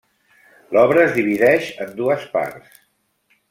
[0.75, 2.85] L'obra es divideix en dues parts.